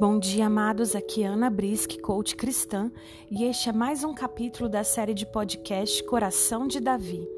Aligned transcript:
Bom 0.00 0.18
dia, 0.18 0.46
amados. 0.46 0.96
Aqui 0.96 1.22
é 1.22 1.26
Ana 1.26 1.48
Brisk, 1.48 2.00
coach 2.00 2.34
cristã, 2.34 2.90
e 3.30 3.44
este 3.44 3.68
é 3.68 3.72
mais 3.72 4.02
um 4.02 4.12
capítulo 4.12 4.68
da 4.68 4.82
série 4.82 5.14
de 5.14 5.24
podcast 5.24 6.02
Coração 6.02 6.66
de 6.66 6.80
Davi. 6.80 7.28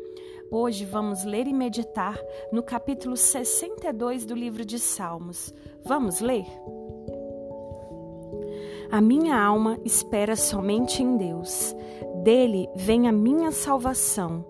Hoje 0.50 0.87
vamos 0.87 1.22
ler 1.22 1.46
e 1.46 1.53
meditar 1.53 2.19
no 2.50 2.62
capítulo 2.62 3.14
62 3.14 4.24
do 4.24 4.34
livro 4.34 4.64
de 4.64 4.79
Salmos. 4.79 5.52
Vamos 5.84 6.20
ler? 6.20 6.46
A 8.91 9.02
minha 9.02 9.38
alma 9.38 9.79
espera 9.84 10.34
somente 10.34 11.02
em 11.02 11.18
Deus. 11.18 11.77
Dele 12.23 12.70
vem 12.75 13.07
a 13.07 13.12
minha 13.12 13.52
salvação. 13.52 14.46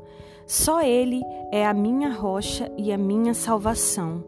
Só 0.46 0.80
Ele 0.80 1.22
é 1.50 1.66
a 1.66 1.74
minha 1.74 2.08
rocha 2.08 2.70
e 2.78 2.92
a 2.92 2.98
minha 2.98 3.34
salvação. 3.34 4.24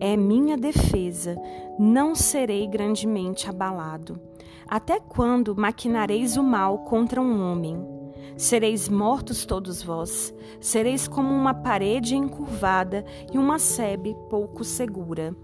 É 0.00 0.16
minha 0.16 0.56
defesa. 0.56 1.36
Não 1.78 2.14
serei 2.14 2.66
grandemente 2.66 3.50
abalado. 3.50 4.18
Até 4.66 4.98
quando 4.98 5.54
maquinareis 5.54 6.38
o 6.38 6.42
mal 6.42 6.78
contra 6.78 7.20
um 7.20 7.42
homem? 7.42 7.86
Sereis 8.34 8.88
mortos 8.88 9.44
todos 9.44 9.82
vós. 9.82 10.32
Sereis 10.58 11.06
como 11.06 11.34
uma 11.34 11.52
parede 11.52 12.16
encurvada 12.16 13.04
e 13.30 13.36
uma 13.36 13.58
sebe 13.58 14.16
pouco 14.30 14.64
segura. 14.64 15.36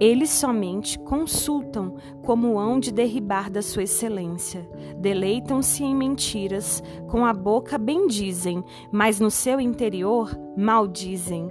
Eles 0.00 0.30
somente 0.30 0.98
consultam 0.98 1.94
como 2.22 2.58
hão 2.58 2.80
de 2.80 2.90
derribar 2.90 3.50
da 3.50 3.60
sua 3.60 3.82
excelência. 3.82 4.66
Deleitam-se 4.96 5.84
em 5.84 5.94
mentiras, 5.94 6.82
com 7.06 7.26
a 7.26 7.34
boca 7.34 7.76
bendizem, 7.76 8.64
mas 8.90 9.20
no 9.20 9.30
seu 9.30 9.60
interior 9.60 10.34
maldizem. 10.56 11.50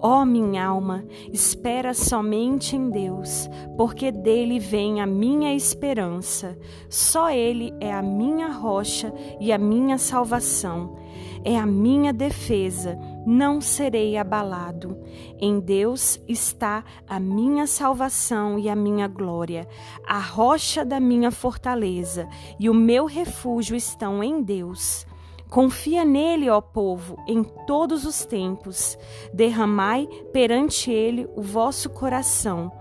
Ó 0.00 0.20
oh, 0.20 0.24
minha 0.26 0.66
alma, 0.66 1.04
espera 1.32 1.94
somente 1.94 2.76
em 2.76 2.90
Deus, 2.90 3.48
porque 3.76 4.10
dele 4.10 4.58
vem 4.58 5.00
a 5.00 5.06
minha 5.06 5.54
esperança. 5.54 6.58
Só 6.90 7.30
ele 7.30 7.72
é 7.80 7.92
a 7.92 8.02
minha 8.02 8.48
rocha 8.48 9.14
e 9.40 9.52
a 9.52 9.56
minha 9.56 9.96
salvação. 9.96 10.96
É 11.44 11.56
a 11.56 11.64
minha 11.64 12.12
defesa 12.12 12.98
não 13.26 13.60
serei 13.60 14.16
abalado. 14.16 14.98
Em 15.38 15.58
Deus 15.58 16.20
está 16.28 16.84
a 17.08 17.18
minha 17.18 17.66
salvação 17.66 18.58
e 18.58 18.68
a 18.68 18.76
minha 18.76 19.08
glória. 19.08 19.66
A 20.06 20.18
rocha 20.18 20.84
da 20.84 21.00
minha 21.00 21.30
fortaleza 21.30 22.28
e 22.58 22.68
o 22.68 22.74
meu 22.74 23.06
refúgio 23.06 23.76
estão 23.76 24.22
em 24.22 24.42
Deus. 24.42 25.06
Confia 25.48 26.04
nele, 26.04 26.50
ó 26.50 26.60
povo, 26.60 27.16
em 27.28 27.44
todos 27.66 28.04
os 28.04 28.26
tempos. 28.26 28.98
Derramai 29.32 30.08
perante 30.32 30.90
ele 30.90 31.28
o 31.36 31.42
vosso 31.42 31.88
coração. 31.90 32.72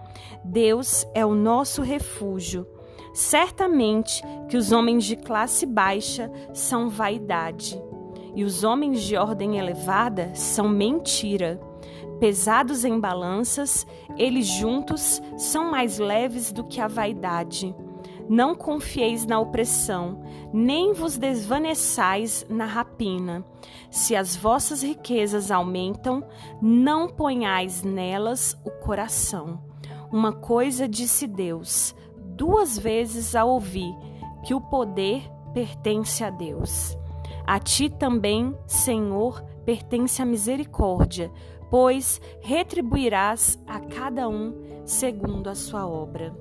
Deus 0.44 1.06
é 1.14 1.26
o 1.26 1.36
nosso 1.36 1.82
refúgio. 1.82 2.68
Certamente 3.14 4.24
que 4.50 4.58
os 4.58 4.72
homens 4.72 5.06
de 5.06 5.16
classe 5.16 5.68
baixa 5.68 6.32
são 6.52 6.90
vaidade 6.90 7.80
e 8.36 8.44
os 8.44 8.64
homens 8.64 9.02
de 9.04 9.16
ordem 9.16 9.58
elevada 9.58 10.32
são 10.34 10.68
mentira. 10.68 11.60
Pesados 12.20 12.86
em 12.86 13.00
balanças, 13.00 13.86
eles 14.18 14.48
juntos 14.48 15.22
são 15.38 15.70
mais 15.70 16.00
leves 16.00 16.52
do 16.52 16.64
que 16.64 16.80
a 16.80 16.88
vaidade. 16.88 17.76
Não 18.30 18.56
confieis 18.56 19.26
na 19.26 19.40
opressão, 19.40 20.22
nem 20.54 20.94
vos 20.94 21.18
desvaneçais 21.18 22.46
na 22.50 22.66
rapina. 22.66 23.44
Se 23.92 24.16
as 24.16 24.36
vossas 24.36 24.82
riquezas 24.82 25.52
aumentam, 25.52 26.24
não 26.62 27.10
ponhais 27.10 27.84
nelas 27.84 28.58
o 28.64 28.72
coração. 28.72 29.62
Uma 30.12 30.32
coisa 30.32 30.88
disse 30.88 31.28
Deus, 31.28 31.94
duas 32.18 32.78
vezes 32.78 33.36
a 33.36 33.44
ouvi, 33.44 33.94
que 34.44 34.54
o 34.54 34.62
poder 34.62 35.30
pertence 35.54 36.24
a 36.24 36.30
Deus. 36.30 36.98
A 37.46 37.60
ti 37.60 37.90
também, 37.90 38.56
Senhor, 38.66 39.42
pertence 39.66 40.22
a 40.22 40.26
misericórdia, 40.26 41.32
pois 41.70 42.22
retribuirás 42.42 43.62
a 43.68 43.80
cada 43.80 44.30
um 44.30 44.54
segundo 44.86 45.50
a 45.50 45.56
sua 45.56 45.88
obra. 45.88 46.36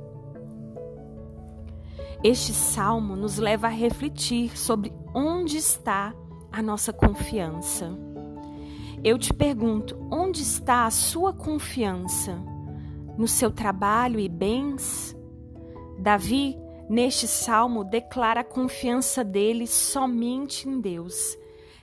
Este 2.22 2.53
salmo 2.53 3.16
nos 3.16 3.38
leva 3.38 3.66
a 3.66 3.70
refletir 3.70 4.56
sobre 4.56 4.93
onde 5.12 5.56
está 5.56 6.15
a 6.53 6.62
nossa 6.62 6.93
confiança. 6.93 7.91
Eu 9.03 9.19
te 9.19 9.34
pergunto, 9.34 9.99
onde 10.10 10.43
está 10.43 10.87
a 10.87 10.91
sua 10.91 11.32
confiança? 11.32 12.38
No 13.19 13.26
seu 13.26 13.50
trabalho 13.50 14.20
e 14.20 14.28
bens? 14.28 15.16
Davi 15.99 16.56
Neste 16.92 17.26
salmo, 17.26 17.84
declara 17.84 18.41
a 18.41 18.44
confiança 18.44 19.25
dele 19.25 19.66
somente 19.66 20.69
em 20.69 20.78
Deus. 20.78 21.38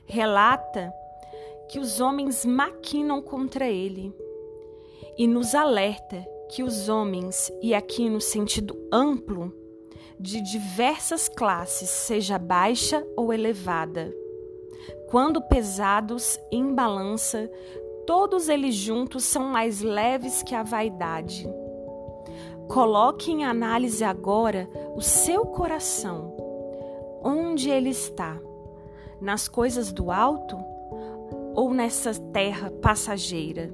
Relata 0.05 0.93
que 1.67 1.79
os 1.79 1.99
homens 1.99 2.45
maquinam 2.45 3.19
contra 3.19 3.67
ele 3.67 4.13
e 5.17 5.25
nos 5.25 5.55
alerta 5.55 6.23
que 6.51 6.61
os 6.61 6.89
homens, 6.89 7.51
e 7.59 7.73
aqui 7.73 8.07
no 8.07 8.21
sentido 8.21 8.77
amplo, 8.93 9.51
de 10.19 10.41
diversas 10.41 11.27
classes, 11.27 11.89
seja 11.89 12.37
baixa 12.37 13.03
ou 13.17 13.33
elevada, 13.33 14.15
quando 15.09 15.41
pesados 15.41 16.39
em 16.51 16.71
balança, 16.71 17.49
todos 18.05 18.47
eles 18.47 18.75
juntos 18.75 19.23
são 19.23 19.45
mais 19.45 19.81
leves 19.81 20.43
que 20.43 20.53
a 20.53 20.61
vaidade. 20.61 21.49
Coloque 22.69 23.31
em 23.31 23.43
análise 23.43 24.03
agora 24.03 24.69
o 24.95 25.01
seu 25.01 25.43
coração. 25.43 26.35
Onde 27.23 27.67
ele 27.67 27.89
está? 27.89 28.39
Nas 29.19 29.47
coisas 29.47 29.91
do 29.91 30.11
alto 30.11 30.55
ou 31.55 31.73
nessa 31.73 32.13
terra 32.31 32.69
passageira? 32.69 33.73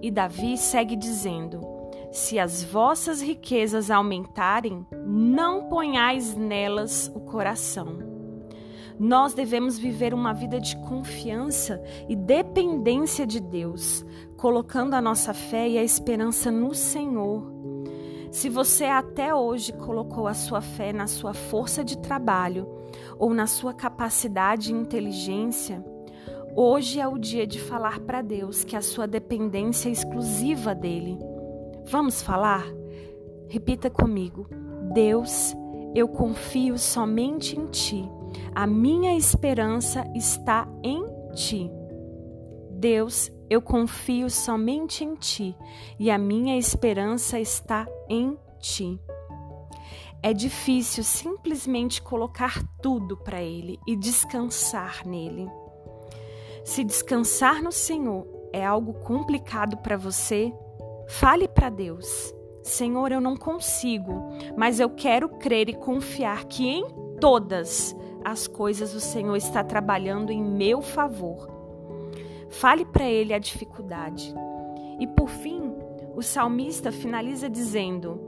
E 0.00 0.08
Davi 0.08 0.56
segue 0.56 0.94
dizendo: 0.94 1.66
Se 2.12 2.38
as 2.38 2.62
vossas 2.62 3.20
riquezas 3.20 3.90
aumentarem, 3.90 4.86
não 5.04 5.64
ponhais 5.64 6.36
nelas 6.36 7.10
o 7.12 7.18
coração. 7.18 7.98
Nós 9.00 9.34
devemos 9.34 9.80
viver 9.80 10.14
uma 10.14 10.32
vida 10.32 10.60
de 10.60 10.76
confiança 10.76 11.82
e 12.08 12.14
dependência 12.14 13.26
de 13.26 13.40
Deus, 13.40 14.06
colocando 14.36 14.94
a 14.94 15.02
nossa 15.02 15.34
fé 15.34 15.68
e 15.68 15.76
a 15.76 15.82
esperança 15.82 16.52
no 16.52 16.72
Senhor 16.72 17.56
se 18.30 18.48
você 18.48 18.84
até 18.84 19.34
hoje 19.34 19.72
colocou 19.72 20.26
a 20.26 20.34
sua 20.34 20.60
fé 20.60 20.92
na 20.92 21.06
sua 21.06 21.32
força 21.32 21.84
de 21.84 21.98
trabalho 21.98 22.68
ou 23.18 23.32
na 23.32 23.46
sua 23.46 23.72
capacidade 23.72 24.72
e 24.72 24.76
inteligência, 24.76 25.84
hoje 26.54 27.00
é 27.00 27.06
o 27.06 27.18
dia 27.18 27.46
de 27.46 27.60
falar 27.60 28.00
para 28.00 28.22
Deus 28.22 28.64
que 28.64 28.76
a 28.76 28.82
sua 28.82 29.06
dependência 29.06 29.88
é 29.88 29.92
exclusiva 29.92 30.74
dele. 30.74 31.18
Vamos 31.86 32.22
falar? 32.22 32.66
Repita 33.48 33.88
comigo. 33.88 34.46
Deus, 34.92 35.54
eu 35.94 36.08
confio 36.08 36.76
somente 36.78 37.58
em 37.58 37.66
ti. 37.66 38.08
A 38.54 38.66
minha 38.66 39.16
esperança 39.16 40.04
está 40.14 40.68
em 40.82 41.04
ti. 41.32 41.70
Deus, 42.70 43.30
eu 43.48 43.62
confio 43.62 44.28
somente 44.28 45.04
em 45.04 45.14
ti 45.14 45.56
e 45.98 46.10
a 46.10 46.18
minha 46.18 46.58
esperança 46.58 47.38
está 47.38 47.86
em 48.08 48.36
ti. 48.58 49.00
É 50.22 50.32
difícil 50.32 51.04
simplesmente 51.04 52.02
colocar 52.02 52.60
tudo 52.82 53.16
para 53.16 53.40
Ele 53.40 53.78
e 53.86 53.94
descansar 53.94 55.06
nele. 55.06 55.48
Se 56.64 56.82
descansar 56.82 57.62
no 57.62 57.70
Senhor 57.70 58.26
é 58.52 58.64
algo 58.64 58.94
complicado 58.94 59.76
para 59.76 59.96
você, 59.96 60.52
fale 61.08 61.46
para 61.46 61.68
Deus. 61.68 62.34
Senhor, 62.64 63.12
eu 63.12 63.20
não 63.20 63.36
consigo, 63.36 64.30
mas 64.56 64.80
eu 64.80 64.90
quero 64.90 65.28
crer 65.28 65.68
e 65.68 65.74
confiar 65.74 66.46
que 66.46 66.66
em 66.66 66.84
todas 67.20 67.94
as 68.24 68.48
coisas 68.48 68.92
o 68.92 69.00
Senhor 69.00 69.36
está 69.36 69.62
trabalhando 69.62 70.32
em 70.32 70.42
meu 70.42 70.82
favor 70.82 71.55
Fale 72.60 72.84
para 72.84 73.04
ele 73.04 73.34
a 73.34 73.38
dificuldade. 73.38 74.34
E 74.98 75.06
por 75.06 75.28
fim, 75.28 75.74
o 76.14 76.22
salmista 76.22 76.90
finaliza 76.90 77.50
dizendo: 77.50 78.18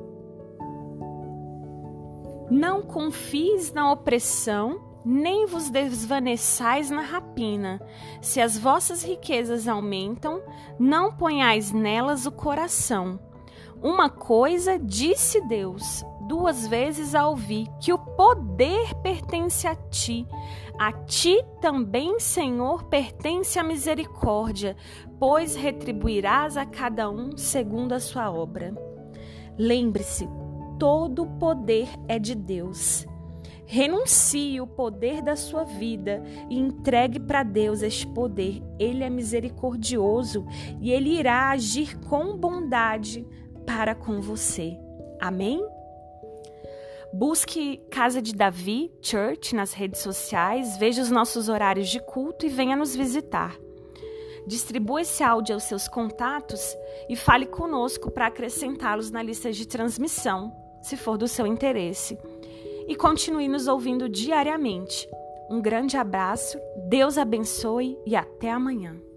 Não 2.50 2.82
confies 2.82 3.72
na 3.72 3.90
opressão, 3.90 4.80
nem 5.04 5.46
vos 5.46 5.70
desvaneçais 5.70 6.90
na 6.90 7.00
rapina. 7.00 7.80
Se 8.20 8.40
as 8.40 8.58
vossas 8.58 9.02
riquezas 9.02 9.66
aumentam, 9.66 10.42
não 10.78 11.10
ponhais 11.10 11.72
nelas 11.72 12.26
o 12.26 12.32
coração. 12.32 13.18
Uma 13.82 14.10
coisa 14.10 14.78
disse 14.78 15.40
Deus, 15.48 16.04
duas 16.28 16.68
vezes 16.68 17.14
a 17.14 17.26
ouvir, 17.26 17.66
que 17.80 17.92
o 17.92 17.98
poder 17.98 18.94
pertence 19.02 19.66
a 19.66 19.74
ti. 19.74 20.26
A 20.78 20.92
ti 20.92 21.42
também, 21.60 22.20
Senhor, 22.20 22.84
pertence 22.84 23.58
a 23.58 23.64
misericórdia, 23.64 24.76
pois 25.18 25.56
retribuirás 25.56 26.56
a 26.56 26.66
cada 26.66 27.10
um 27.10 27.36
segundo 27.36 27.92
a 27.92 27.98
sua 27.98 28.30
obra. 28.30 28.72
Lembre-se, 29.58 30.28
todo 30.78 31.22
o 31.22 31.38
poder 31.38 31.88
é 32.06 32.18
de 32.18 32.34
Deus. 32.34 33.06
Renuncie 33.66 34.60
o 34.60 34.66
poder 34.66 35.20
da 35.20 35.36
sua 35.36 35.64
vida 35.64 36.22
e 36.48 36.58
entregue 36.58 37.18
para 37.18 37.42
Deus 37.42 37.82
este 37.82 38.06
poder. 38.06 38.62
Ele 38.78 39.02
é 39.02 39.10
misericordioso 39.10 40.46
e 40.80 40.90
ele 40.90 41.18
irá 41.18 41.50
agir 41.50 41.98
com 42.00 42.36
bondade 42.36 43.26
para 43.66 43.94
com 43.94 44.20
você. 44.20 44.78
Amém? 45.20 45.62
Busque 47.12 47.80
Casa 47.90 48.20
de 48.20 48.34
Davi 48.34 48.92
Church 49.00 49.54
nas 49.54 49.72
redes 49.72 50.00
sociais, 50.00 50.76
veja 50.76 51.00
os 51.00 51.10
nossos 51.10 51.48
horários 51.48 51.88
de 51.88 52.00
culto 52.00 52.44
e 52.44 52.48
venha 52.50 52.76
nos 52.76 52.94
visitar. 52.94 53.56
Distribua 54.46 55.02
esse 55.02 55.22
áudio 55.22 55.54
aos 55.54 55.64
seus 55.64 55.88
contatos 55.88 56.76
e 57.08 57.16
fale 57.16 57.46
conosco 57.46 58.10
para 58.10 58.26
acrescentá-los 58.26 59.10
na 59.10 59.22
lista 59.22 59.50
de 59.50 59.66
transmissão, 59.66 60.52
se 60.82 60.96
for 60.96 61.16
do 61.16 61.26
seu 61.26 61.46
interesse. 61.46 62.18
E 62.86 62.94
continue 62.94 63.48
nos 63.48 63.68
ouvindo 63.68 64.08
diariamente. 64.08 65.08
Um 65.50 65.60
grande 65.60 65.96
abraço, 65.96 66.58
Deus 66.88 67.16
abençoe 67.16 67.98
e 68.06 68.14
até 68.14 68.50
amanhã. 68.50 69.07